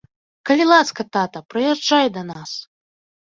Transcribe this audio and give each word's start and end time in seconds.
Калі 0.49 0.63
ласка, 0.71 1.05
тата, 1.17 1.39
прыязджай 1.51 2.09
да 2.17 2.25
нас. 2.31 2.51